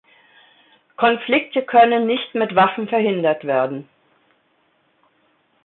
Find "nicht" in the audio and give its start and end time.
2.07-2.33